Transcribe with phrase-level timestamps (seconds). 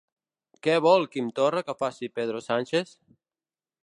[0.67, 2.95] Què vol Quim Torra que faci Pedro Sánchez?